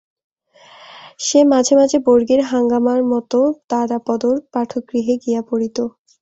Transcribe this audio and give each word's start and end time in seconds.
সে 1.19 1.39
মাঝে 1.51 1.73
মাঝে 1.79 1.97
বর্গির 2.05 2.41
হাঙ্গামার 2.49 3.01
মতো 3.11 3.39
তারাপদর 3.69 4.35
পাঠগৃহে 4.53 5.15
গিয়া 5.23 5.41
পড়িত। 5.49 5.77